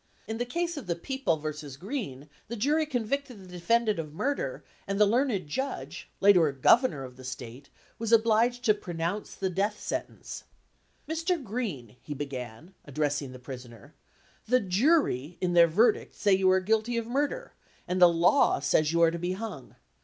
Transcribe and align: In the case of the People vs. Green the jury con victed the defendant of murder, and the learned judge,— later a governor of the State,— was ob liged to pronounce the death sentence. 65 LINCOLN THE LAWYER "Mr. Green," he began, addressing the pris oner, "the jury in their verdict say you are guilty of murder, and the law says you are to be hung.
In 0.27 0.39
the 0.39 0.45
case 0.47 0.77
of 0.77 0.87
the 0.87 0.95
People 0.95 1.37
vs. 1.37 1.77
Green 1.77 2.27
the 2.47 2.55
jury 2.55 2.87
con 2.87 3.07
victed 3.07 3.37
the 3.37 3.45
defendant 3.45 3.99
of 3.99 4.15
murder, 4.15 4.63
and 4.87 4.99
the 4.99 5.05
learned 5.05 5.47
judge,— 5.47 6.09
later 6.21 6.47
a 6.47 6.53
governor 6.53 7.03
of 7.03 7.17
the 7.17 7.23
State,— 7.23 7.69
was 7.99 8.11
ob 8.11 8.23
liged 8.25 8.61
to 8.63 8.73
pronounce 8.73 9.35
the 9.35 9.47
death 9.51 9.79
sentence. 9.79 10.45
65 11.07 11.07
LINCOLN 11.07 11.07
THE 11.07 11.13
LAWYER 11.13 11.43
"Mr. 11.43 11.45
Green," 11.45 11.95
he 12.01 12.13
began, 12.15 12.73
addressing 12.83 13.31
the 13.31 13.37
pris 13.37 13.63
oner, 13.67 13.93
"the 14.47 14.59
jury 14.59 15.37
in 15.39 15.53
their 15.53 15.67
verdict 15.67 16.15
say 16.15 16.33
you 16.33 16.49
are 16.49 16.59
guilty 16.59 16.97
of 16.97 17.05
murder, 17.05 17.53
and 17.87 18.01
the 18.01 18.09
law 18.09 18.59
says 18.59 18.91
you 18.91 19.03
are 19.03 19.11
to 19.11 19.19
be 19.19 19.33
hung. 19.33 19.75